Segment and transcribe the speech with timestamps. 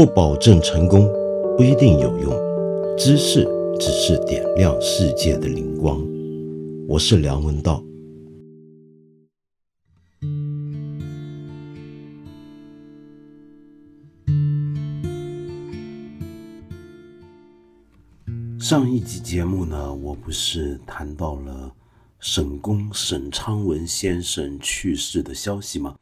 [0.00, 1.06] 不保证成功，
[1.58, 2.32] 不一定有用。
[2.96, 3.46] 知识
[3.78, 6.02] 只是点亮世界的灵光。
[6.88, 7.84] 我是梁文道。
[18.58, 21.70] 上一集节目呢，我不是谈到了
[22.20, 25.94] 沈公沈昌文先生去世的消息吗？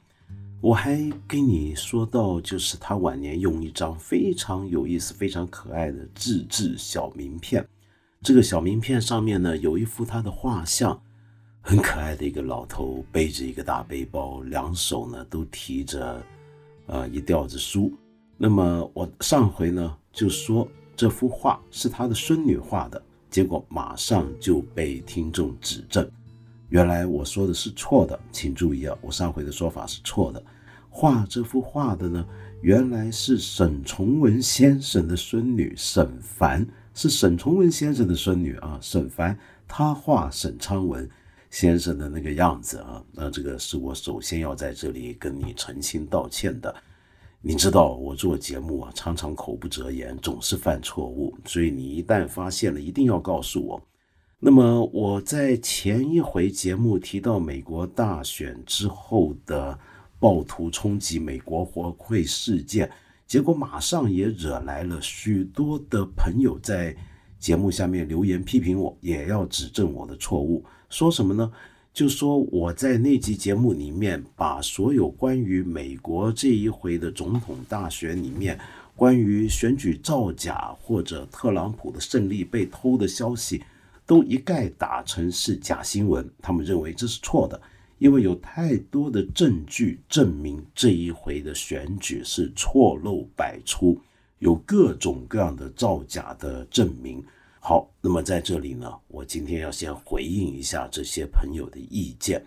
[0.60, 7.64] 我还跟你说到，就是他晚年用一张非常有意思、非常可爱的自制小名片。
[8.22, 11.00] 这个小名片上面呢，有一幅他的画像，
[11.60, 16.20] 很可爱的一个老头，背着一个大背包，两手呢都提着，
[16.86, 17.92] 呃，一吊子书。
[18.36, 26.10] 那么我上回呢就说这幅画是他的孙女画的，结果马上就被听众指正。
[26.70, 30.42] 原来我说的是错的，请注意啊，我上回的说法是错的。
[30.90, 32.26] 画这幅画的呢，
[32.60, 38.78] 原来是沈从文先生的孙女沈凡，是沈从文先生的孙女啊。
[38.80, 41.08] 沈凡她画沈昌文
[41.50, 46.74] 先生的那个样子啊，那这个是我首先要在这里跟你澄清道歉的。
[47.40, 53.80] 你知道我做节目啊，常常口不择言，总是犯错误，所以你一旦发现了，一定要告诉我。
[54.40, 59.78] 那么我在前一回节目提到美国大选之后的
[60.18, 62.90] 暴徒冲击美国国会事件，
[63.26, 66.96] 结果马上也惹来了许多的朋友在
[67.38, 70.64] 节目下面留言批评我，也要指正我的错误。
[70.90, 71.52] 说什么呢？
[71.92, 78.58] 就说我在那集节目里面把所有关于美国这一回的总统大选里面
[78.94, 83.62] 关于选举造假或者特朗普的胜利被偷的消息。
[84.06, 87.60] 都一概打成是假新闻，他们认为这是错的，
[87.98, 94.00] 因为有太多的证据证明这一回的选举是错漏百出，
[94.38, 97.22] 有各种各样的造假的证明。
[97.60, 102.42] 好，那么在这里呢，我今天要先回应一下这些朋友的意见。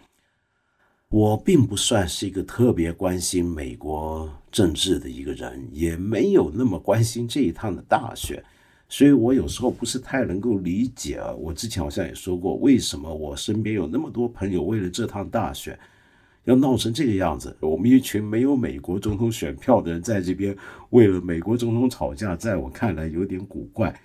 [1.10, 8.42] 我并不算是一个特别关心美国政治的一个人，也没有那么关心这一趟的大选。
[8.92, 11.32] 所以我有时候不是太能够理解啊。
[11.32, 15.80] 我之前好像也说过，为什么我身边有那么多朋友为了这趟大选
[16.44, 17.56] 要闹成这个样子？
[17.62, 20.54] 我们一群没有美国总统选票的人在这边
[20.90, 23.98] 为了美国总统吵架，在我看来有点古怪。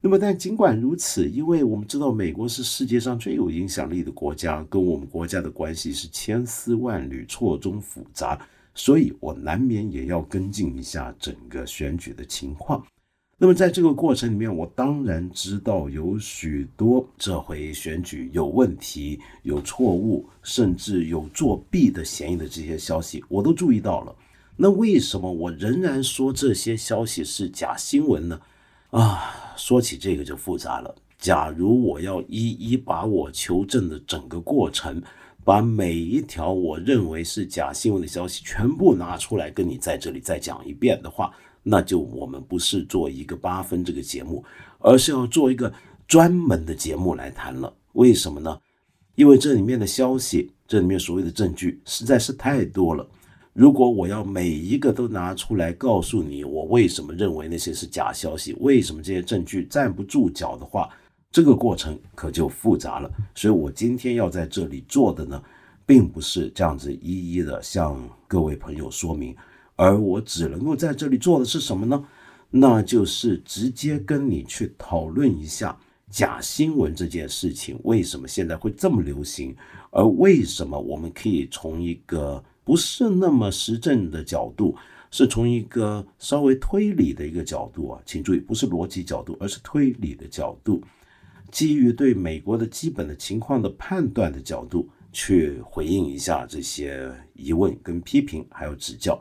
[0.00, 8.44] 那么，但尽管如此，因为我们知道美国是世界上最有影响力的国家，跟我们国家的关系是千丝万缕、错综复杂，
[8.74, 12.84] 所以我难免也要跟进一下整个选举的情况。
[13.42, 24.14] 那么在这个过程里面，我当然知道有许多这回选举有问题、有错误，甚至有作弊的嫌疑的这些消息，我都注意到了。
[24.54, 28.40] 那为什么我仍然说这些消息是假新闻呢？
[28.90, 30.94] 啊，说起这个就复杂了。
[31.18, 35.02] 假如我要一一把我求证的整个过程，
[35.42, 44.44] 把每一条我认为是假新闻的消息全部拿出来跟你在这里再讲一遍的话，那就我们不是做一个八分这个节目，
[44.78, 45.72] 而是要做一个
[46.06, 47.72] 专门的节目来谈了。
[47.92, 48.58] 为什么呢？
[49.14, 53.06] 因为这里面的消息，这里面所谓的证据实在是太多了。
[53.52, 60.88] 如果我要每一个都拿出来告诉你，我为什么认为那些是假消息，为什么这些证据站不住脚的话，
[61.30, 63.10] 这个过程可就复杂了。
[63.34, 65.42] 所以我今天要在这里做的呢，
[65.84, 69.36] 并不是这样子一一的向各位朋友说明。
[69.76, 72.04] 而我只能够在这里做的是什么呢？
[72.50, 75.74] 那就是直接跟你去讨论一下
[76.10, 79.56] 假新闻这件事情为什么现在会这么流行，
[79.90, 84.76] 而为什么我们可以从一个不是那么实证的角度，
[85.10, 90.82] 是从一个稍微推理的一个角度啊，请注意，不是逻辑角度，而是推理的角度，
[91.50, 99.18] 基于对美国的基本的情况的判断的角度去回应一下这些疑问跟批评，还有指教。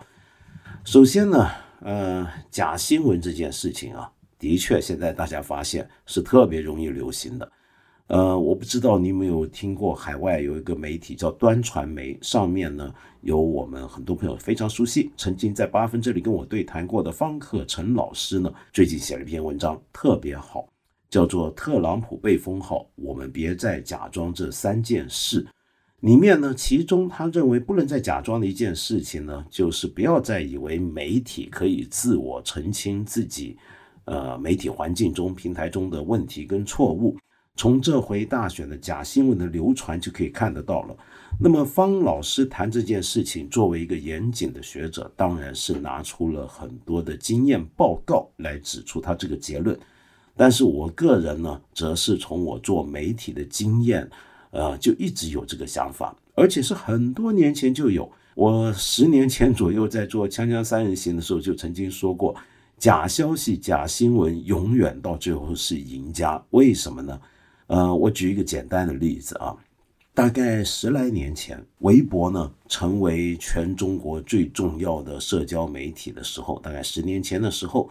[0.83, 1.47] 首先呢，
[1.81, 7.51] 呃，假新闻这件事情啊，的确现在大家发现是特别容易流行的。
[8.07, 12.91] 呃，我不知道你有没有听过，海外有一个媒体叫端传媒，上面呢
[13.21, 20.67] 有我们很多朋友非常熟悉，曾经在八分这里跟我对谈过的方克成老师呢，最近写了一篇文章，特别好，
[21.11, 25.43] 叫做《特朗普被封号，我们别再假装这三件事》。
[26.01, 33.55] 里面呢，其中他认为不能再假装的一件事情呢，就是不要再以为媒体可以自我澄清自己，
[34.05, 37.15] 呃，媒体环境中、平台中的问题跟错误。
[37.55, 40.97] 从这回大选的假新闻的流传就可以看得到了。
[41.39, 49.77] 那么方老师谈这件事情，作为一个严谨的学者，当然是拿出了很多的经验报告来指出他这个结论。
[50.35, 54.09] 但是我个人呢，则是从我做媒体的经验，
[54.51, 58.09] 呃，就一直有这个想法，而且是很多年前就有。
[58.35, 62.33] 我十年前左右在做《锵锵三人行》的时候，就曾经说过，
[62.77, 66.41] 假消息、假新闻永远到最后是赢家。
[66.51, 67.19] 为什么呢？
[67.67, 69.55] 呃，我举一个简单的例子啊。
[70.13, 77.89] 大概十来年前，微博呢成为全中国最重要的社交媒体的时候，大概十年前的时候，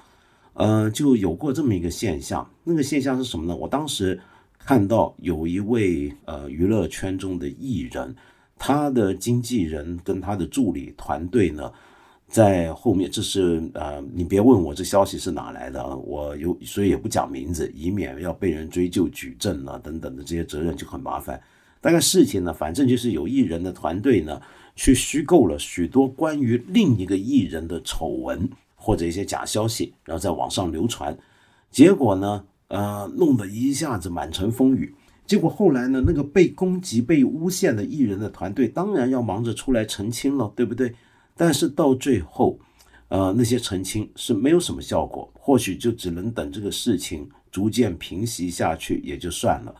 [0.52, 2.46] 呃，就有过这么一个现象。
[2.62, 3.56] 那个现象是什么呢？
[3.56, 4.20] 我当时
[4.64, 8.14] 看到有一位呃娱乐圈中的艺人，
[8.58, 11.72] 他的经纪人跟他的助理团队呢，
[12.28, 21.40] 在后面，这是呃，你别问我这消息是哪来的，我有所以也不讲名字，以免要被人追究举证啊等等的这些责任就很麻烦。
[21.80, 24.40] 大概事情呢，反正就是有艺人的团队呢，
[24.76, 31.16] 去虚构了许多关于另一个艺人的丑闻或者一些假消息，然后在网上流传，
[31.70, 34.94] 结果呢，呃，弄得一下子满城风雨。
[35.26, 40.94] 结果后来呢，那个被攻击、被诬陷的艺人的团队，当然要忙着出来澄清了，对不对？
[41.37, 42.58] 但是到最后，
[43.08, 49.75] 呃，那些澄清是没有什么效果，或许就只能等这个事情逐渐平息下去也就算了。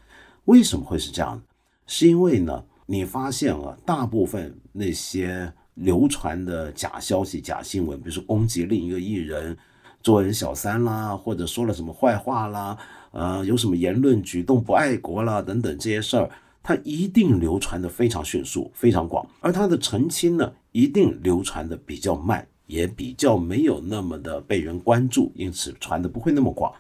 [0.47, 1.41] 为什么会是这样？
[1.87, 9.57] 是因为呢，你发现啊，大部分那些流传的假消息、假新闻，比如说攻击另一个艺人、
[10.03, 12.77] 做人小三啦，或者说了什么坏话啦，
[13.13, 16.31] 呃，有什么言论举动不爱国啦等等这些事儿，
[16.63, 26.73] 它一定流传的非常迅速、非常广，而它的澄清呢，一定流传的比较慢，也比较没有那么的被人关注，因此传的不会那么广。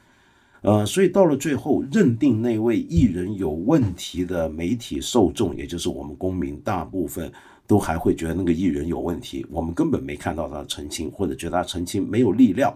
[0.62, 7.32] 呃，所以到了最后，认定那位艺人有问题的媒体受众，也就是我们公民，大部分
[7.66, 9.46] 都还会觉得那个艺人有问题。
[9.50, 12.74] 我们根本没看到他澄清，或者觉得他澄清没有力量。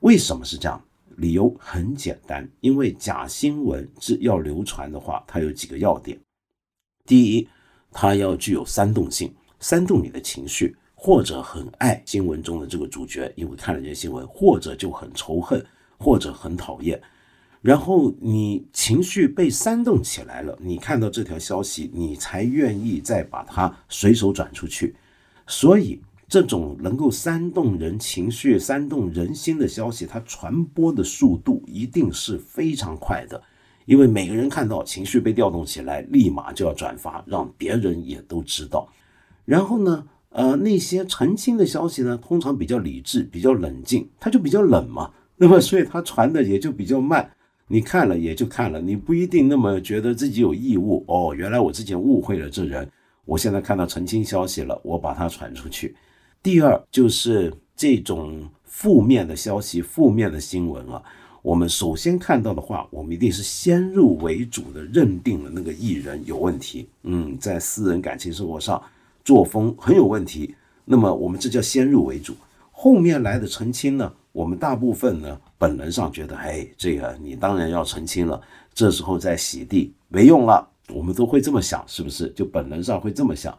[0.00, 0.82] 为什么是这样？
[1.16, 6.18] 理由很简单，因为假新闻是要流传的话，它有几个要点。
[7.04, 7.48] 第一，
[7.92, 15.64] 它要具有煽动性，煽动你的情绪，或者很爱新闻中的这个主角，因为看了这些新闻，或者就很仇恨。
[15.96, 17.00] 或者很讨厌，
[17.62, 24.96] 然后你情绪被煽动起来了，你看到这条消息，你才愿意再把它随手转出去。
[25.46, 33.40] 所以，这种能够煽动人情绪、煽动人心的消息，它传播的速度一定是非常快的，
[33.84, 38.88] 因为每个人看到情绪被调动起来，立马就要转发，让别人也都知道。
[39.44, 45.10] 然后呢，呃，那些澄清的消息呢，通常比较理智、比较冷静，它就比较冷嘛。
[45.36, 47.28] 那么，所以他传的也就比较慢，
[47.68, 51.34] 你看了也就看了，你不一定那么觉得自己有义务哦。
[51.36, 52.88] 原来我之前误会了这人，
[53.24, 55.94] 我现在看到澄清消息了，我把它传出去。
[56.44, 61.02] 第二就是这种负面的消息、负面的新闻啊，
[61.40, 68.80] 我们首先看到的话，我们一定是先入为主的认定了那个艺人有问题，嗯，在私人感情生活上
[69.24, 70.54] 作风很有问题。
[70.84, 72.34] 那么我们这叫先入为主，
[72.70, 74.12] 后面来的澄清呢？
[74.32, 78.38] 我们大部分呢，本能上觉得，哎，这个你当然要澄清了。
[78.74, 82.28] 这时候再洗地没用了，我们都会这么想，是不是？
[82.36, 83.56] 就本能上会这么想。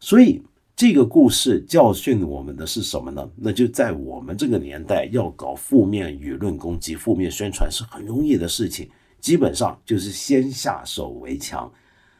[0.00, 0.40] 所以
[0.76, 3.30] 这个故事教训我们的是什么呢？
[3.36, 11.72] 那就在我们这个年代，要搞负面舆论攻击、负面宣传是很容易的事情，基本上就是先下手为强。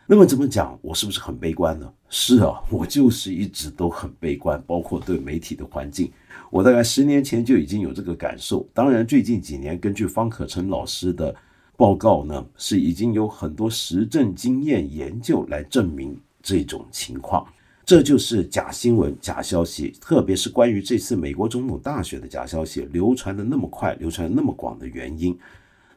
[0.07, 0.79] 那么怎么讲？
[0.83, 1.93] 我是不是很悲观呢？
[2.09, 6.13] 是啊，我就是一直都很悲观，包括对媒体的环境。
[6.49, 8.65] 我大概十年前就已经有这个感受。
[8.73, 11.35] 当然，最近几年根据方可成老师的
[11.77, 17.45] 报告呢，是已经有很多实证经验研究来证明这种情况。
[17.87, 25.39] 这就是假新闻、假消息，特别是关于这次美国总统大选的假消息流传的那么快、流传那么广的原因。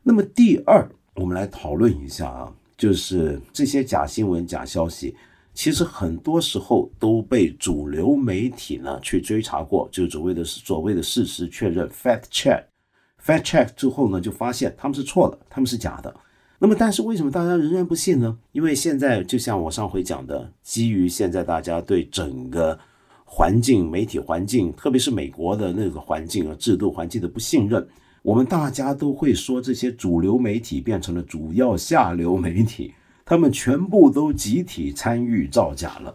[0.03, 2.53] 那么第二，我们来讨论一下啊。
[2.77, 5.15] 就是这些假新闻、假消息，
[5.51, 16.15] 其实很多时候都被主流媒体呢去追查过，就所谓的是所谓的事实确认 （fact check），fact check 之后呢，就发现他们是错的，他们是假的。
[16.59, 18.37] 那么，但是为什么大家仍然不信呢？
[18.51, 22.77] 因为现在就像我上回讲的，基于现在大家对整个
[23.23, 27.87] 环境、媒体环境，特别是美国的那个环境啊、制度环境的不信任。
[28.23, 36.13] 我们大家都会说，这些主流媒体变成了主要下流媒体，他们全部都集体参与造假了。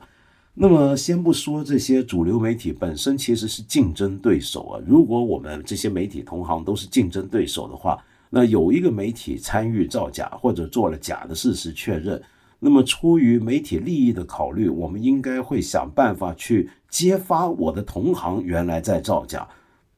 [0.55, 7.97] 那么，先不说这些主流媒体本身其实是竞争对手啊，如果我们这些媒体同行都是竞争对手的话，
[8.35, 12.21] 那有一个媒体参与造假或者做了假的事实确认，
[12.59, 19.47] 那么出于媒体利益的考虑，我们应该会想办法去揭发我的同行原来在造假，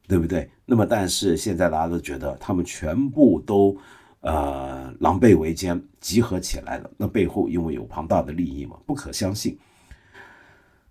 [0.05, 0.49] 对不对？
[0.65, 3.77] 那么但是现在大家都觉得他们全部都。
[4.21, 6.89] 呃，狼狈为奸，集合起来了。
[6.97, 9.55] 那背后因为有庞大的利益嘛，不可相信。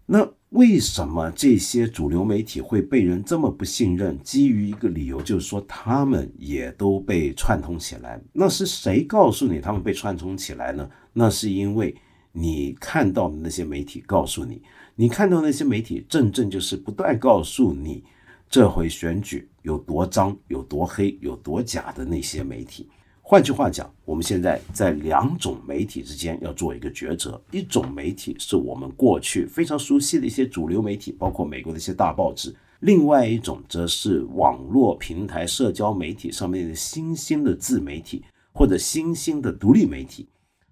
[0.06, 4.16] 那为什么这些主流媒体会被人这么不信任？
[4.22, 8.22] 基于一个理由，就是说他们也都被串通起来。
[8.32, 10.88] 那是谁告诉你他们被串通起来呢？
[11.12, 11.92] 那是因为
[12.30, 14.62] 你看到的那些媒体告诉你，
[14.94, 18.04] 你看到那些媒体，正正就是不断告诉你，
[18.48, 22.88] 这回选举有多脏、有多黑、有多假的那些媒体。
[23.26, 27.40] 换句话讲，我们现在在两种媒体之间要做一个抉择。
[27.52, 32.50] 一种媒体是我们过去非常熟悉的一些主流媒体，包括美国的一些大报纸；
[32.80, 40.28] 另外一种则是网络平台、社交媒体上面的新兴的自媒体或者新兴的独立媒体。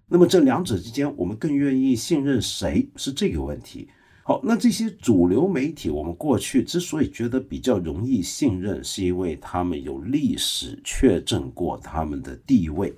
[0.07, 2.87] 那么这两者之间，我们更愿意信任谁？
[2.95, 3.87] 是这个问题。
[4.25, 12.95] 好，那这些主流媒体，我们过去之所以觉得比较容易信任，是因为他们有历史确证过他们的地位，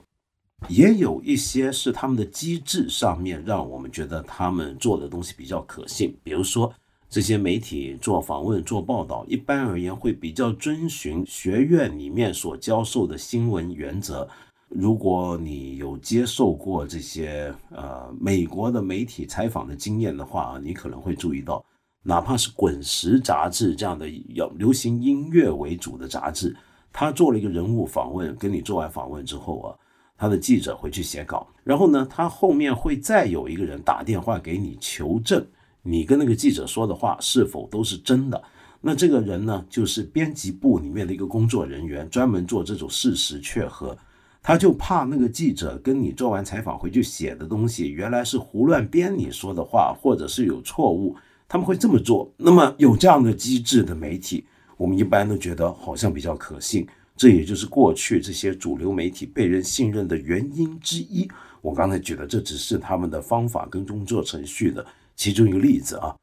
[0.69, 6.15] 也有一些是他们的机制上面让我们觉得他们做的东西比较可信。
[6.21, 6.71] 比如说，
[7.09, 14.29] 这些媒体做访问、做报道，一般而言会比较遵循学院里面所教授的新闻原则。
[14.69, 21.63] 如果你有接受过这些呃美国的媒体采访的经验的话，你可能会注意到，
[22.01, 26.55] 哪怕是《滚石》杂志这样的要流行音乐为主的杂志，
[26.91, 29.75] 他做了一个人物访问，跟你做完访问之后啊，
[30.17, 35.45] 他的记者回去写稿，然后呢，他后面会再有一个人打电话给你求证，
[35.83, 38.43] 你跟那个记者说的话是否都是真的。
[38.81, 43.97] 那这个人呢，就是编辑部里面的一个工作人员，专门做这种事实确核。
[44.47, 51.15] 他就怕那个记者跟你做完采访回去写的东西原来是胡乱编你说的话，或者是有错误，
[51.47, 52.31] 他们会这么做。
[52.37, 54.45] 那么有这样的机制的媒体，
[54.77, 56.87] 我们一般都觉得好像比较可信。
[57.17, 61.27] 这也就是过去这些主流媒体被人信任的原因之一。
[61.61, 64.85] 我刚才举的这只是他们的方法跟工作程序的
[65.15, 66.15] 其中一个例子啊。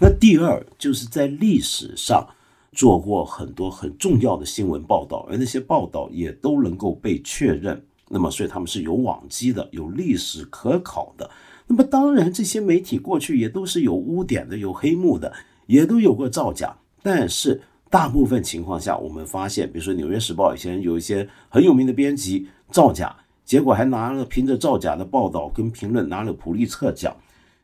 [0.00, 2.24] 那第二就是在历史上。
[2.72, 7.82] 做过很多很重要的新闻报道，而那些报道也都能够被确认。
[8.08, 11.30] 那么，所以他们是有往基的，有历史可考的。
[11.66, 15.30] 那么，当然这些媒体过去也都是有污点的，有黑幕的，
[15.66, 16.74] 也都有过造假。
[17.02, 17.60] 但是，
[17.90, 27.14] 大部分情况下，我们发现，比如说《纽约时报》以前有一些很有名的编辑造假，结果还拿了凭着造假的报道跟评论拿了普利策奖，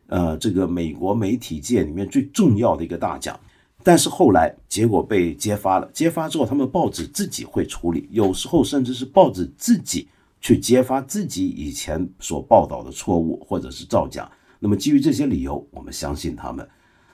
[0.09, 3.39] 呃，这个美国媒体界里面最重要的一个大奖。
[3.87, 10.09] 但是后来结果被揭发了，揭发之后，他们报纸自己会处理，有时候甚至是报纸自己
[10.41, 14.27] 去揭发自己以前所报道的错误或者是造假。
[14.59, 16.67] 那么基于这些理由，我们相信他们。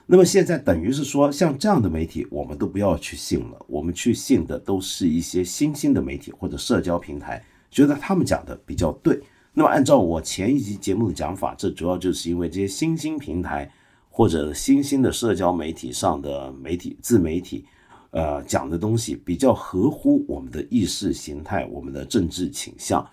[0.05, 9.21] 那么现在等于是说，像这样的媒体，我们都不要去信了，我们去信的都是一些新兴的媒体或者社交平台，觉得他们讲的比较对。
[9.53, 13.69] 那么按照我前一集节目的讲法，这主要就是因为这些新兴平台。
[14.11, 17.65] 或者新兴的社交媒体上的媒体自媒体，
[18.11, 23.03] 呃，讲的东西比较合乎我们的意识形态、我们的政治倾向、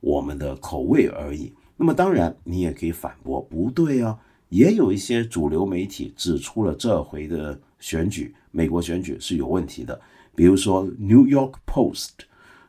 [0.00, 1.54] 我们的口味而已。
[1.76, 9.98] 那么，当然你也可以反驳，不对啊，也有一些主流媒体指出了这回的选举，美国选举是有问题的。
[10.34, 11.94] 比如说《New York Post》，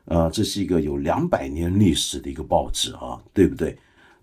[0.05, 3.75] 呃，这是一个有两百年历史的一个报纸啊，对不对？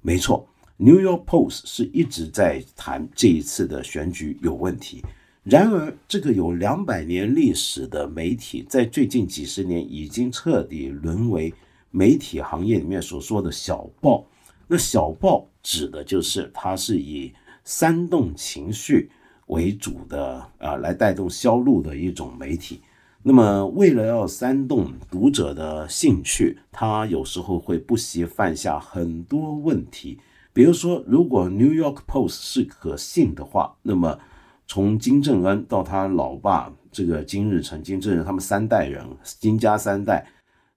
[0.02, 0.48] 没错。
[0.78, 5.02] New York Post 是一直在谈这一次的选举有问题。
[5.42, 11.54] 然而，这个有两百年历史的媒体，在最近几十年已经彻底沦为
[11.90, 14.26] 媒体行业里面所说的小报。
[14.66, 17.32] 那小报指的就是它是以
[17.64, 19.08] 煽动情绪
[19.46, 22.82] 为主的啊，来带动销路的一种媒体。
[23.22, 30.18] 那么，为了要煽动读者的兴趣，它有时候会不惜犯下很多问题。
[30.56, 34.18] 比如说，如果 New York Post 是可信的话，那么
[34.66, 39.04] 从金正恩到他老爸这个金日成、金正恩，他们三代人，
[39.38, 40.26] 金家三代，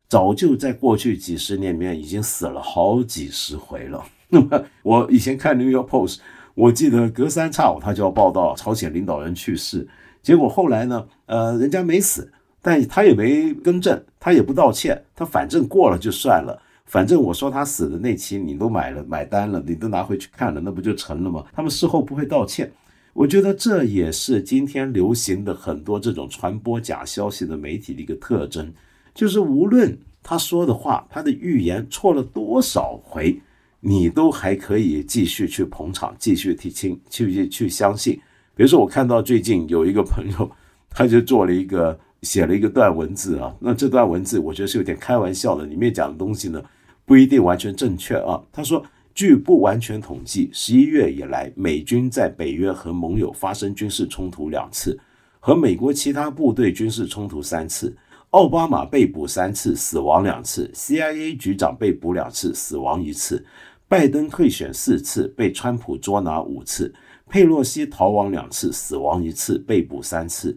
[0.09, 4.03] 早就在过去几十年里面已经死了好几十回了。
[4.27, 6.17] 那么我以前看 New York Post，
[6.55, 9.87] 我记得隔三差五他就要报道朝鲜领导人去世，
[10.21, 12.29] 结果后来呢，呃，人家没死，
[12.61, 16.61] 但他也没更正，他也不道歉，他反正过了就算了。
[16.89, 21.45] 反正我说他死的那期你都买了买单了，你都拿回去看了，那不就成了吗？
[21.53, 22.69] 他们事后不会道歉，
[23.13, 28.73] 我觉得这也是今天流行的很多这种传播假消息的媒体的一个特征，
[29.13, 29.97] 就是无论。
[30.21, 33.41] 他说的话，他的预言错了多少回，
[33.79, 38.13] 你都还可以继续去捧场，继续提亲，去去去相信。
[38.53, 40.51] 比如说，我看到最近有一个朋友，
[40.89, 46.61] 他就做了一个写了一个段文字啊，那这段文字我觉得是有点开玩笑的，里面讲的东西呢
[47.09, 48.39] 不一定完全正确啊。
[48.51, 48.85] 他说，
[49.15, 54.95] 据不完全统计，十一月以来，美军在北约和盟友发生军事冲突两次，
[55.39, 57.97] 和美国其他部队军事冲突三次。
[58.29, 63.43] 奥巴马被捕三次，死亡两次；CIA 局长被捕两次，死亡一次；
[63.87, 66.93] 拜登退选四次，被川普捉拿五次；
[67.27, 70.55] 佩洛西逃亡两次，死亡一次，被捕三次。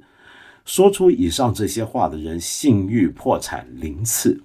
[0.66, 4.40] 说出以上这些话的人，信誉破产零次。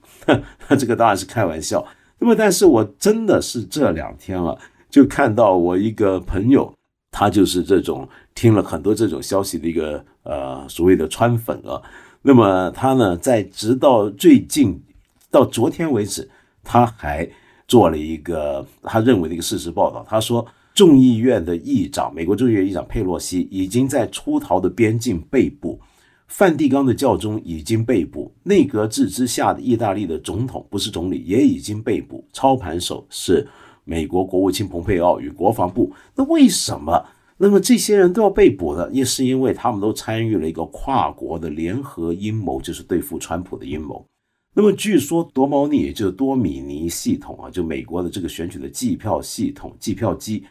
[0.69, 1.85] 那 这个当然是开玩笑。
[2.19, 4.57] 那么，但是我真的是这两天啊，
[4.89, 6.73] 就看到我一个朋友，
[7.11, 11.81] 他就是这种听了很多这种消息的一个呃所谓的川粉啊。
[12.23, 14.81] 那么他呢，在直到最近，
[15.29, 16.27] 到昨天为止，
[16.63, 17.29] 他还
[17.67, 20.05] 做了一个他认为的一个事实报道。
[20.09, 25.79] 他说，众议院的议长，美国众议院议长佩洛西已经在出逃的边境被捕，
[26.27, 33.47] 梵蒂冈的教宗已经被捕，内阁制之下的意大利的总统不是总理也已经被捕，操盘手是
[33.85, 35.93] 美国国务卿蓬佩奥与国防部。
[36.15, 37.05] 那为什么？
[37.37, 44.05] 那么这些人都要被捕呢，也是因为他们都参与了一个跨国的联合阴谋，就是对付川普的阴谋。
[44.53, 50.43] 那么据说多猫腻，也就是多米尼系统啊，就美国的这个选举的计票系统、计票机。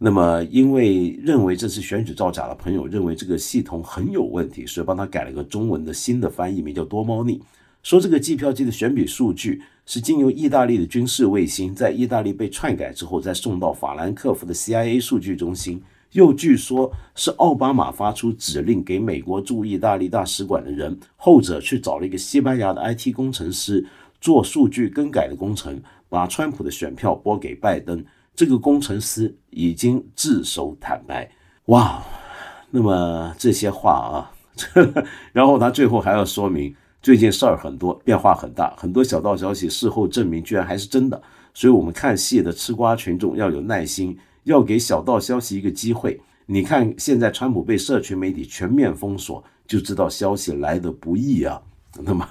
[0.00, 7.40] 那么因为认为这次选举造假的朋友认为这个系统很有问题，所以帮他改了个中文的新的翻译名叫多猫腻，
[7.82, 15.82] 说这个计票机的选举数据是经由意大利的军事卫星在意大利被篡改之后，再送到法兰克福的 CIA 数据中心。
[16.12, 23.84] 又据说是奥巴马发出指令给美国驻意大利大使馆的人，后者去找了一个西班牙的 IT 工程师
[24.20, 28.04] 做数据更改的工程，把川普的选票拨给拜登。
[28.38, 31.28] 这个工程师已经自首坦白。
[31.64, 32.00] 哇，
[32.70, 34.30] 那么这些话啊，
[35.34, 36.72] 然后他最后还要说明，
[37.02, 41.20] 最近事儿很多，变化很大，很多小道消息事后证明居然还是真的。
[41.52, 44.16] 所以，我们看戏的吃瓜群众要有耐心。
[44.44, 46.20] 要给小道消息一个机会。
[46.46, 51.60] 你看，现在川普被社群媒体全面封锁，就知道消息来的不易啊。
[52.04, 52.24] 那么，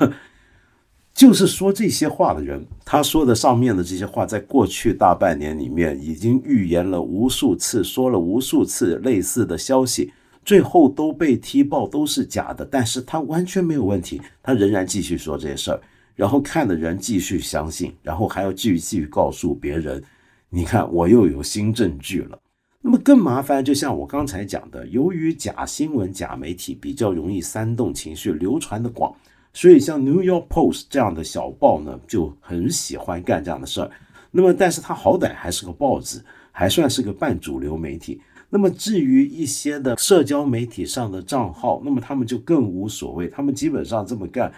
[1.18, 10.14] 就是说这些话的人，他说的上面的这些话，在过去大半年里面已经预言了无数次，说了无数次类似的消息，
[10.46, 12.64] 最后都被踢爆都是假的。
[12.64, 15.82] 但是他完全没有问题，他仍然继续说这些事儿，
[16.16, 20.04] 然后看的人继续相信，然后还要继续继续告诉别人。
[20.52, 22.38] 你看，我又有新证据了。
[22.80, 29.12] 那么更麻烦，就像我刚才讲的，由于假新闻、假媒体比较容易煽动情绪，流传的广，
[29.58, 33.90] 所以像《New York Post》这样的小报呢，就很喜欢干这样的事儿。
[34.30, 38.22] 那么，但是它好歹还是个报纸，还算是个半主流媒体。
[38.52, 43.28] 那么，至于一些的社交媒体上的账号，那么他们就更无所谓。
[43.28, 44.54] 他们基本上这么干，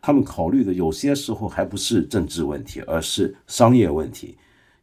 [0.00, 4.36] 他们考虑的有些时候还不是政治问题，而是商业问题。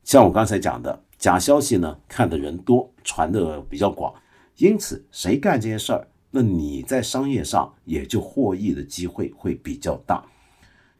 [0.04, 4.14] 像我刚才讲的，假消息呢，看的人多，传的比较广，
[4.58, 10.26] 因此谁干这些事儿，那你在商业上也就获益的机会会比较大。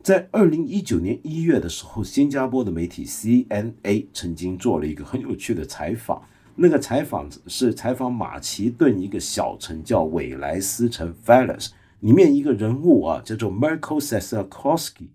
[0.04, 6.22] 在二零一九年一月的时候，新加坡的媒体 CNA 曾经做了一个很有趣的采访，
[6.56, 15.10] 那个采访是采访马其顿一个小城叫韦莱斯城 （Valles） 里面一个人物啊，叫做 Marko s e s a k o s k i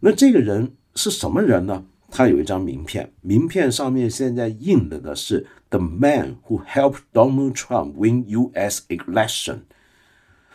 [0.00, 1.84] 那这个人是什么人呢？
[2.10, 8.82] 他有一张名片，名片上面现在印的呢是 “The man who helped Donald Trump win U.S.
[8.88, 9.60] election”，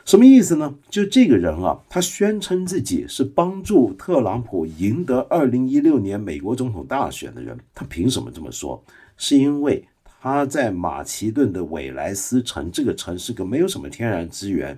[0.04, 0.76] 什么意思呢？
[0.90, 7.58] 就这个人啊，他宣称自己是帮助特朗普赢得二零一六年美国总统大选的人。
[7.76, 8.84] 他凭什么这么说？
[9.18, 14.78] 是因为他在马其顿的韦莱斯城这个城市，可没有什么天然资源。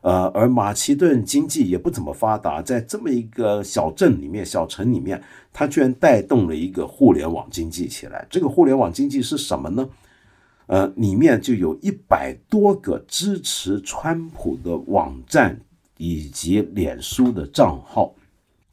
[0.00, 8.26] 呃，而马其顿经济也不怎么发达，在这么一个小镇里面、小城里面，它居然带动了一个互联网经济起来。
[8.30, 9.88] 这个互联网经济是什么呢？
[10.66, 15.58] 呃，里面就有一百多个支持川普的网站
[15.96, 18.14] 以及脸书的账号，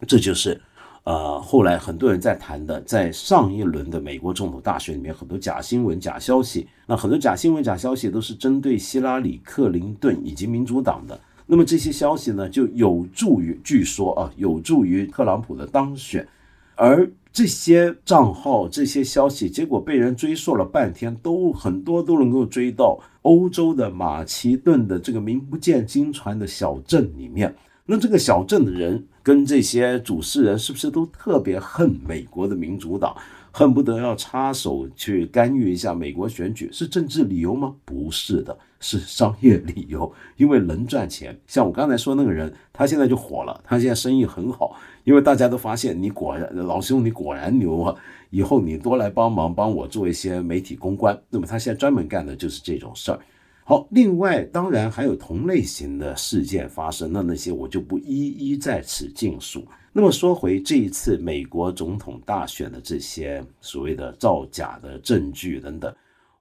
[0.07, 0.61] 这就是。
[1.05, 11.19] 呃，后来很多人在谈的，在上一轮的美国总统大选里面，很多假新闻、假消息，那很多假新闻、假消息都是针对希拉里、克林顿以及民主党的。
[11.45, 16.27] 那么这些消息呢，就有助于，据说啊，有助于特朗普的当选。
[16.75, 27.53] 而这些账号、这些消息，结果被人追溯了半天，都很多都能够追到欧洲的马其顿的这个名不见经传的小镇里面。
[27.87, 33.15] 那这个小镇的人跟这些主事人是不是都特别恨美国的民主党，
[33.51, 36.67] 恨不得要插手去干预一下美国选举？
[36.71, 37.75] 是政治理由吗？
[37.85, 41.39] 不是的，是商业理由，因为能赚钱。
[41.45, 47.95] 像我刚才说那个人，他现在就火了，他现在生意很好，因为大家都发现你果然老兄，你果然牛啊！
[48.31, 51.15] 以后你多来帮忙，帮我做一些媒体公关。
[51.29, 53.19] 那么他现在专门干的就是这种事儿。
[53.67, 59.65] 好，另外当然还有同类型的事件发生，那那些我就不一一在此尽述。
[59.91, 65.91] 那么说回这一次美国总统大选的这些所谓的造假的证据等等，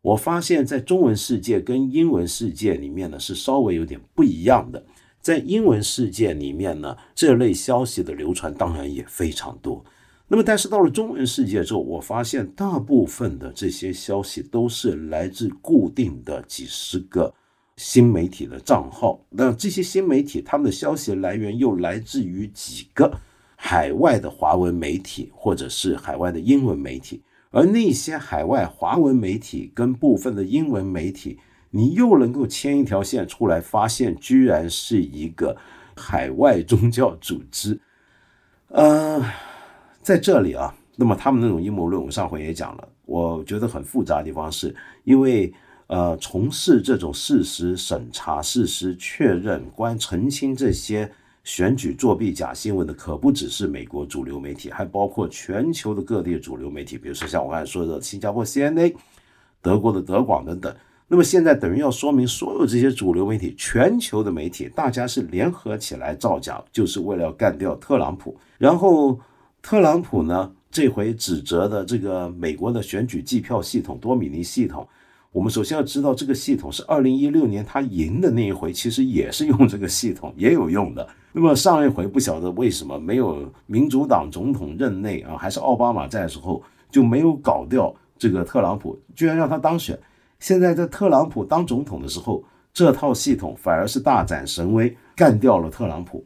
[0.02, 4.84] 我发现，在中文世界跟英文世界里面呢是稍微有点不一样的。
[5.22, 9.82] 在英文世界里面呢，这类消息的流传当然也非常多。
[10.26, 17.32] 那么，但是到了中文世界之后，我发现大部分的这些消息都是来自固定的几十个
[17.76, 19.20] 新媒体的账号。
[19.28, 23.12] 那这些新媒体，他们的消息来源又来自于几个
[23.54, 27.22] 海外的华文媒体，或者是海外的英文媒体。
[27.50, 31.38] 而那些海外华文媒体跟部分的英文媒体，
[31.70, 35.54] 你又能够牵一条线出来，发现居然是一个
[35.94, 37.78] 海外宗教组织，
[38.68, 39.22] 呃。
[40.05, 42.88] 在这里啊，那么他们那种阴谋论，我上回也讲了。
[43.07, 45.51] 我觉得很复杂的地方是，因为
[45.87, 51.11] 呃，从事这种事实审查、事实确认、关澄清这些
[51.43, 58.95] 选举作弊假新闻的，可不只是美国主流媒体，还包括全球的各地主流媒体，比如说像我刚才说的新加坡 CNA、
[59.62, 60.75] 德国的德广等等。
[61.09, 69.19] 那么现在等于要说明，所有这些主流媒体、全球的媒体，大家是联合起来造假，就是为了要干掉特朗普，然后。
[69.64, 74.87] 特朗普呢，这回指责的这个美国的选举计票系统多米尼系统，
[75.33, 81.09] 我们首先要知道，这个系统是二零一六年他赢的那一回，其实也是用这个系统，也有用的。
[81.33, 89.98] 那么上一回不晓得为什么没有民主党总统任内啊，还是奥巴马在的时候就没有搞掉这个特朗普，居然让他当选。
[90.40, 96.22] 现在在特朗普当总统的时候，这套系统反而是大展神威，干掉了特朗普。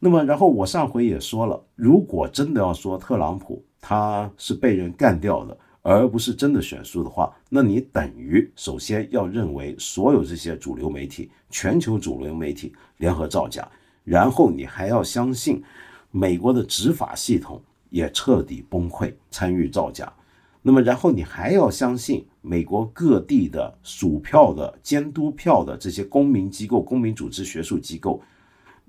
[0.00, 13.68] 那么，然后我上回也说了，如果真的要说特朗普他是被人干掉的，而不是真的选输的话，那你等于首先要认为所有这些主流媒体、全球主流媒体联合造假，
[14.04, 15.60] 然后你还要相信
[16.12, 20.12] 美国的执法系统也彻底崩溃，参与造假。
[20.62, 28.20] 那么，然后你还要相信美国各地的数票的、监督票的这些公民机构、公民组织、学术机构。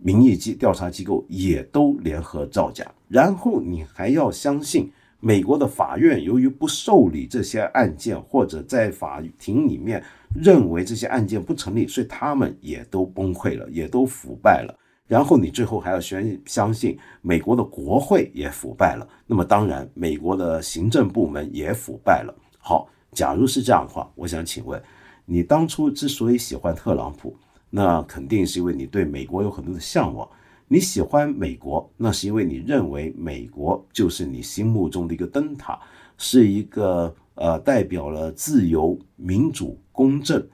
[0.02, 10.02] 民意机调查机构也都联合造假，然后你还要相信美国的法院由于不受理这些案件，或者在法庭里面
[10.34, 14.74] 认为这些案件不成立，所以他们也都崩溃了，也都腐败了。
[15.06, 22.34] 然后你最后还要宣相信美国的国会也腐败了，那么当然美国的行政部门也腐败了。
[22.60, 24.82] 好，假如是这样的话，我想请问
[25.26, 27.36] 你当初之所以喜欢特朗普？
[27.70, 30.28] 那肯定是因为你对美国有很多的向往，
[30.68, 35.80] 你喜欢美国，那是因为你认为美国就是你心目中的一个灯塔，
[36.18, 40.46] 是一个呃代表了自由、民主、公正，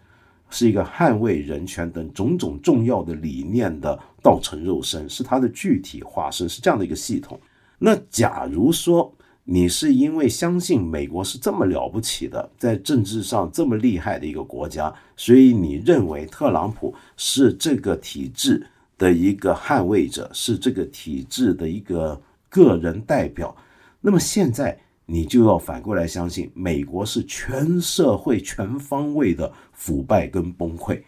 [0.50, 7.40] 是一个捍卫人权等种种重要的理念的道成肉身，是它的具体化身，是这样的一个系统。
[7.78, 9.14] 那假如说，
[9.48, 18.66] 你是因为相信美国是这么了不起的，在政治上这么厉害的一个国家，所以你认为特朗普是这个体制
[18.98, 23.56] 的一个捍卫者，是这个体制的一个个人代表。
[24.02, 31.00] 那么现在你就要反过来相信，美国是全社会全方位的腐败跟崩溃。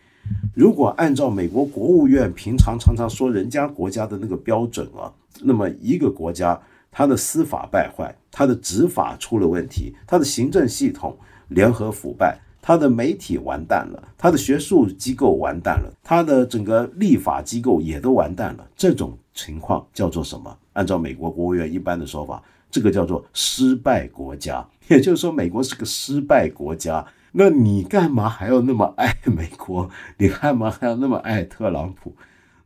[0.53, 6.61] 如果按照美国国务院平常常常说人家国家的那个标准啊，那么一个国家。
[6.97, 11.15] 他的司法败坏，他的执法出了问题，他的行政系统
[11.49, 18.67] 联合腐败，他的媒体完蛋了，他的学术机构完蛋了，他的整个立法机构也都完蛋了。
[18.75, 20.57] 这种情况叫做什么？
[20.73, 24.67] 按照美国国务院一般的说法，这个叫做失败国家。
[24.89, 27.05] 也就是说，美国是个失败国家。
[27.33, 29.87] 那你干嘛还要那么爱美国？
[30.17, 32.15] 你干嘛还要那么爱特朗普？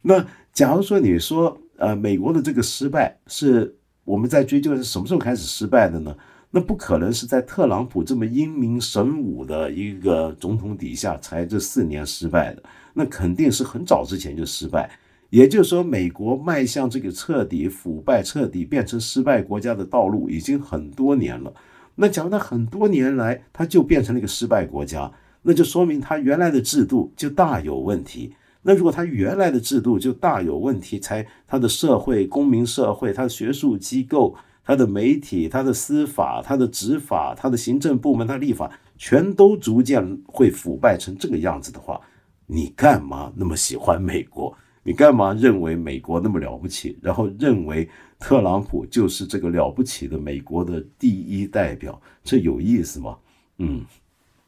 [0.03, 3.75] 那假如说你说，呃，美国的这个失败是？
[4.03, 6.15] 我们在追究是什么时候开始失败的呢？
[6.53, 14.91] 那不可能是在特朗普这么英明神武的一个总统底下才这四年失败的，那肯定是很早之前就失败。
[15.29, 21.53] 也就是说，美国迈向这个彻底腐败、彻底变成失败国家的道路已经很多年了。
[21.95, 25.09] 那假如他很多年来他就变成了一个失败国家，
[25.43, 28.33] 那就说明他原来的制度就大有问题。
[28.63, 41.99] 那如果他原来的制度就大有问题，才他的社会、公民社会、他的学术机构、他的媒体、他的司法、他的执法、他的行政部门、他立法，全都逐渐会腐败成这个样子的话，
[42.45, 44.55] 你干嘛那么喜欢美国？
[44.83, 46.97] 你干嘛认为美国那么了不起？
[47.01, 47.87] 然后认为
[48.19, 51.99] 特朗普就是这个了不起的美国的第一代表？
[52.23, 53.17] 这有意思吗？
[53.57, 53.85] 嗯，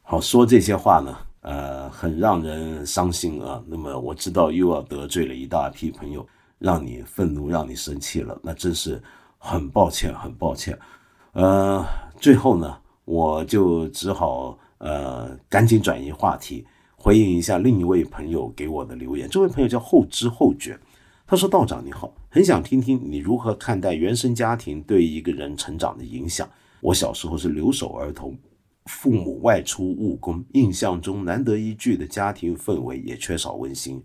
[0.02, 1.15] 好说这些话呢。
[1.43, 3.62] 呃，很让人伤心啊。
[3.67, 6.25] 那么我知道又要得罪了一大批朋友，
[6.58, 9.01] 让你愤怒，让你生气了，那真是
[9.38, 10.77] 很抱歉，很抱歉。
[11.34, 11.86] 呃，
[12.17, 19.29] 最后呢，我就只好呃赶紧转移话题，回应一下另一位朋友给我的留言。
[19.29, 20.79] 这位朋友叫后知后觉，
[21.27, 26.47] 他说：“道长你好，很想听听你如何看待原生家庭对一个人成长的影响。
[26.79, 28.38] 我小时候是留守儿童。”
[28.85, 34.03] 父母外出务工，印象中难得一聚的家庭氛围也缺少温馨。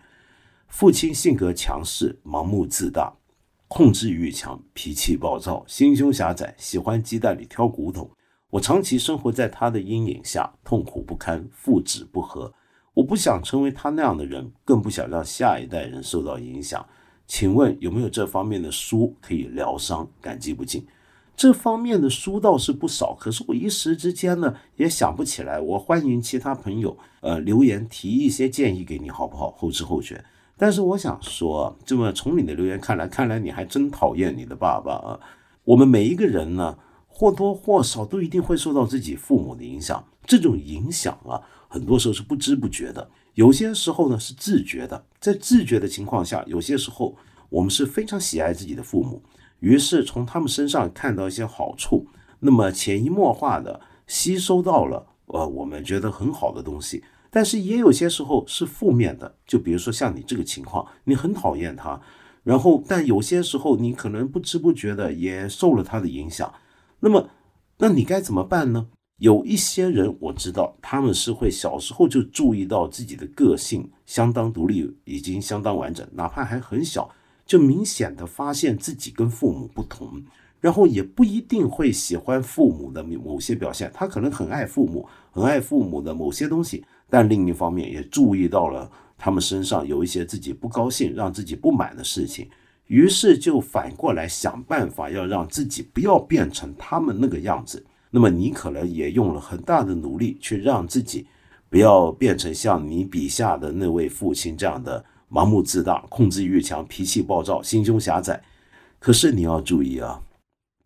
[0.69, 3.13] 父亲性格强势，盲目自大，
[3.67, 8.11] 控制欲强，脾气暴躁，心胸狭窄，喜欢鸡蛋里挑骨头。
[8.51, 12.53] 我长期生活在他的阴影下，痛苦不堪，父子不和。
[12.95, 16.85] 我不想成为他那样的人，更不想让下一代人受到影响。
[17.27, 20.09] 请问有没有这方面的书可以疗伤？
[20.21, 20.87] 感激不尽。
[21.39, 25.61] 这方面的书倒是不少，可是我一时之间呢也想不起来。
[25.61, 29.53] 我欢迎其他朋友呃留言提一些建议给你，好不好？
[29.53, 30.25] 后知后觉。
[30.57, 35.21] 但是我想说，这么从你的留言看来，看来你还真讨厌你的爸爸啊。
[35.63, 40.05] 我们每一个人呢，或多或少都一定会受到自己父母的影响。
[40.27, 45.05] 这种影响啊，很多时候是不知不觉的，有些时候呢是自觉的。
[45.21, 47.15] 在自觉的情况下，有些时候
[47.49, 49.23] 我们是非常喜爱自己的父母。
[49.61, 52.07] 于是从他们身上看到一些好处，
[52.41, 57.03] 那么潜移默化的吸收到了，呃，我们觉得很好的东西。
[57.31, 62.01] 但是也有些时候是负面的，就比如说像你这个情况，你很讨厌他，
[62.43, 66.53] 然后但有些时候你可能不知不觉的也受了他的影响。
[67.01, 67.29] 那么，
[67.79, 68.89] 那你该怎么办呢？
[69.19, 77.11] 有一些人我知道，他们是会小时候就注意到自己的个性相当独立，已经相当完整，哪怕还很小。
[77.49, 80.23] 就明显的发现自己跟父母不同，
[80.61, 83.91] 然后也不一定会喜欢父母的某些表现。
[83.95, 92.47] 他可能很爱父母，很爱父母的某些东西，但另一方面也注意到了他们身上有一些自己不高兴、让自己不满的事情，
[92.87, 97.83] 于是就反过来想办法要让自己不要变成他们那个样子。
[98.11, 101.27] 那么你可能也用了很大的努力去让自己
[101.71, 105.03] 不要变成像你笔下的那位父亲这样的。
[105.31, 108.43] 盲目自大、控制欲强、脾气暴躁、心胸狭窄。
[108.99, 110.21] 可是你要注意啊，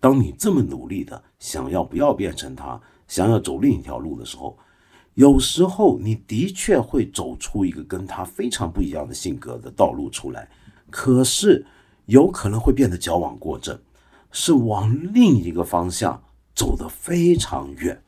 [0.00, 4.59] 当你这么努力的想要不要变成他，想要走另一条路的时候，
[5.14, 10.48] 有时候你的确会走出一个跟他非常不一样的性格的道路出来。
[10.90, 11.64] 可是
[12.07, 13.78] 有可能会变得矫枉过正，
[14.31, 16.22] 是往另一个方向
[16.55, 18.02] 走得非常远。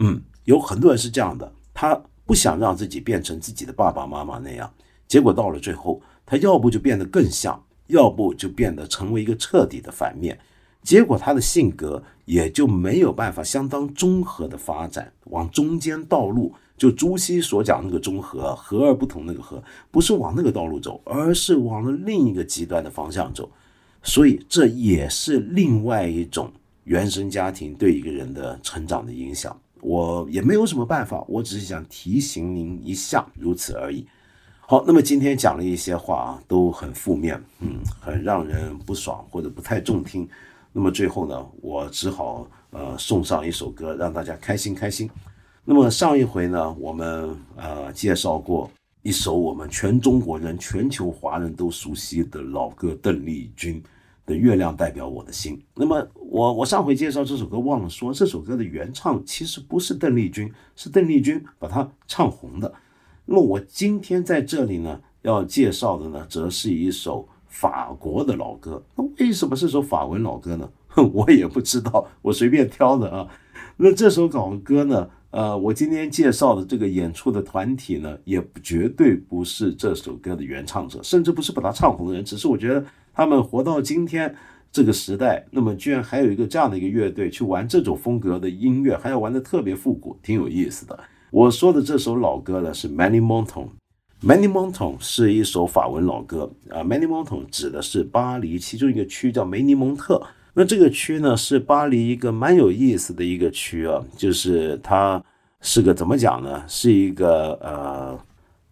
[0.00, 4.70] 嗯，有很多人是这样的，他不想让自己变成自己的爸爸妈妈那样。
[5.06, 10.38] 结果到了最后，他要不就变得更像，要不就变得成为一个彻底的反面。
[10.82, 23.50] 结果他的性格也就没有办法相当综合的发展，往中间道路，就朱熹所讲那个中和，和而不同那个和，不是往那个道路走，而是往了另一个极端的方向走。
[24.02, 26.52] 所以这也是另外一种
[26.84, 29.56] 原生家庭对一个人的成长的影响。
[29.80, 34.06] 我也没有什么办法，我只是想提醒您一下，如此而已。
[34.68, 40.28] 好，那么今天讲了一些话啊，都很负面，嗯，很让人不爽或者不太中听。
[40.72, 45.08] 那么最后呢，我只好呃送上一首歌，让大家开心开心。
[45.64, 48.68] 那么上一回呢，我们呃介绍过
[49.02, 53.80] 一首我们全中国人、全球华人都熟悉的老歌，邓丽君
[54.26, 55.56] 的《月亮代表我的心》。
[55.76, 62.74] 那么我我上回介绍这首歌忘了说，这首歌的原唱其实不是邓丽君，是邓丽君把它唱红的。
[63.26, 68.82] 那么我今天在这里呢，要介绍的呢，则是一首法国的老歌。
[68.94, 70.70] 那为什么是首法文老歌呢？
[70.88, 73.28] 哼，我也不知道，我随便挑的啊。
[73.76, 82.24] 那这首老歌呢，呃，我今天介绍的这个演出的团体呢，也绝对不是这首歌的原唱者，甚至不是把它唱红的人。
[82.24, 84.32] 只是我觉得他们活到今天
[84.70, 90.98] 这个时代，那么居然还有一个这样的一个乐队去玩这种风格的音乐，还要玩的特别复古，挺有意思的。
[91.30, 93.68] 我说的这首老歌呢是《Many m o n t o n
[94.26, 100.22] Many m o n t o n》是一首法文老歌啊，《Many m o n t o n》指的是巴黎其中一个区叫梅尼蒙特。
[100.54, 105.22] 那这个区呢是巴黎一个蛮有意思的一个区啊，就是它
[105.60, 106.64] 是个怎么讲呢？
[106.66, 108.18] 是一个呃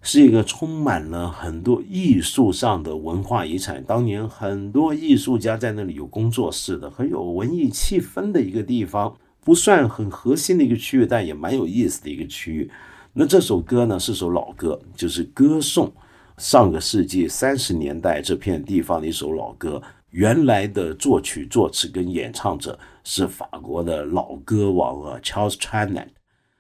[0.01, 3.85] 是一个充满了很多艺术上的文化遗产。
[3.85, 12.71] 当年很多艺术家在那里有工作室的，很有文艺气氛的一个地方，不算很核心的一个区域，但也蛮有意思的一个区域。
[13.13, 15.93] 那这首歌呢是首老歌，就是歌颂
[16.39, 19.81] 上个世纪三十年代这片地方的一首老歌。
[20.11, 26.11] 原来的作曲、作词跟演唱者是法国的老歌王啊，Charles t r a n a n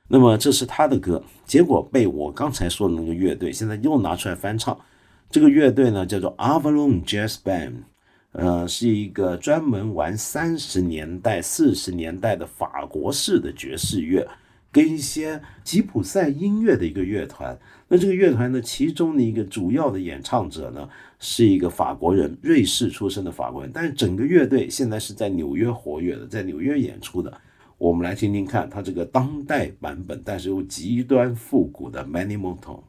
[0.09, 4.77] 那么这是他的歌，结果被我刚才说的那个乐队现在又拿出来翻唱。
[5.31, 7.85] 这个乐队呢叫做 Avalon Jazz Band，
[8.35, 14.27] 呃，是一个专门玩三十年代、四十年代的法国式的爵士乐，
[14.73, 17.57] 跟一些吉普赛音乐的一个乐团。
[17.87, 20.89] 那这个乐团呢，其中的一个主要的演唱者呢
[21.21, 27.33] 是一个法国人，瑞士出生的法国人，但是整个乐队现在是在纽约活跃的，在纽约演出的。
[27.79, 32.81] 我们来听听看他这个当代版本，但是又极端复古的《Many Mountains》。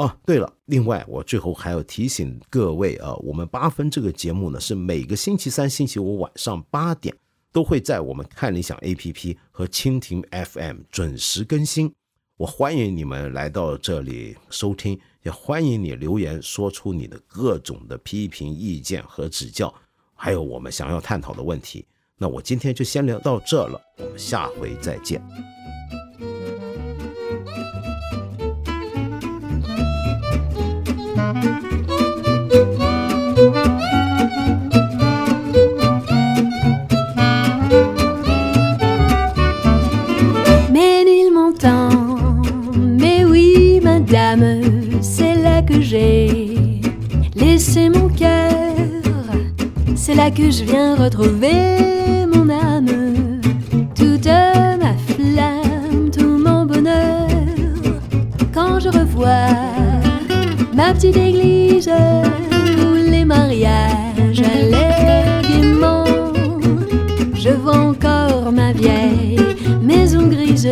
[0.00, 7.14] 哦，对了，另外我最后还要提醒各位啊，我们八分这个节目呢是每个星期三、星期五晚上八点
[7.52, 11.92] 都会在我们看理想 APP 和蜻蜓 FM 准时更新。
[12.38, 19.74] 我欢迎你们来到这里收听，也欢迎你留言说出你的各种的批评意见和指教，
[20.14, 21.84] 还有我们想要探讨的问题。
[22.16, 25.22] 那我今天就先聊到这了，我们下回再见。
[40.72, 41.90] Mais il m'entend,
[42.76, 44.44] mais oui, madame,
[45.00, 46.48] c'est là que j'ai
[47.34, 48.52] laissé mon cœur,
[49.94, 53.40] c'est là que je viens retrouver mon âme,
[53.94, 57.28] toute ma flamme, tout mon bonheur,
[58.54, 59.79] quand je revois
[60.88, 61.90] petite église
[62.82, 66.04] où les mariages allaient gaiement.
[67.34, 69.38] Je vois encore ma vieille
[69.82, 70.68] maison grise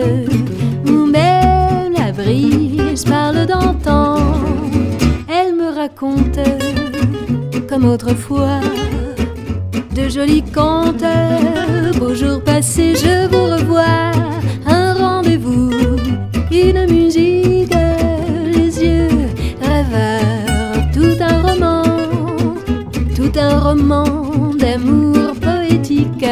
[0.87, 4.17] où même la brise parle d'antan.
[5.29, 6.41] Elle me raconte
[7.69, 8.61] comme autrefois
[9.95, 11.05] de jolis contes.
[11.99, 14.13] Beaux jours passés, je vous revois.
[23.39, 24.05] Un roman
[24.59, 26.25] d'amour poétique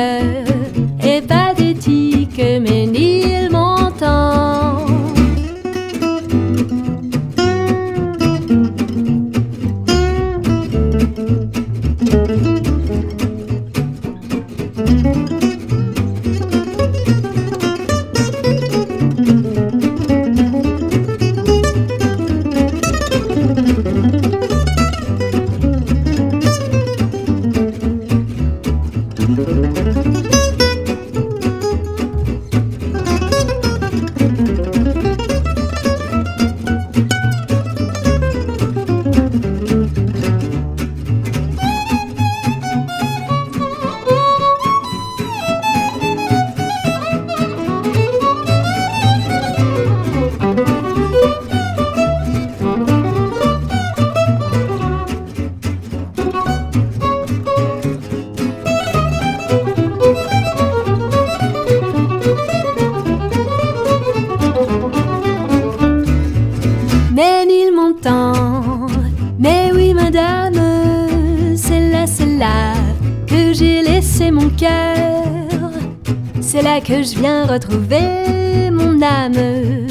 [76.86, 79.88] que je viens retrouver mon âme,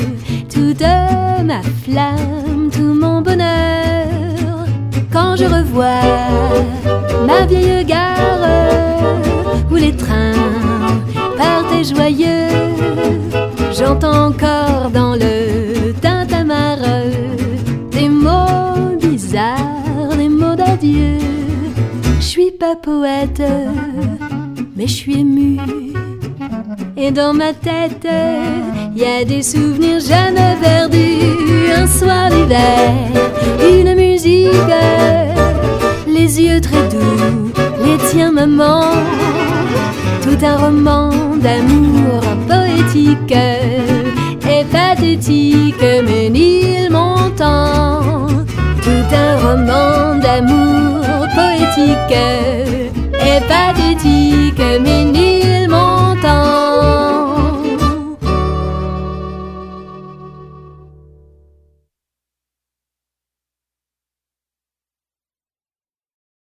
[0.50, 0.82] toute
[1.44, 4.66] ma flamme, tout mon bonheur.
[5.12, 6.06] Quand je revois
[7.28, 8.48] ma vieille gare
[9.70, 10.32] où les trains
[11.38, 12.48] partaient joyeux,
[13.78, 16.78] j'entends encore dans le tintamarre
[17.92, 21.18] des mots bizarres, des mots d'adieu.
[22.22, 23.44] Je suis pas poète,
[24.78, 25.60] mais je suis ému
[26.98, 28.08] et dans ma tête,
[28.96, 31.72] y a des souvenirs jamais perdus.
[31.76, 32.94] Un soir d'hiver,
[33.62, 34.52] une musique,
[36.08, 37.52] les yeux très doux,
[37.84, 38.82] les tiens maman.
[40.22, 48.28] Tout un roman d'amour poétique et pathétique, mais il m'entend.
[48.82, 51.02] Tout un roman d'amour
[51.36, 52.18] poétique
[53.14, 54.62] et pathétique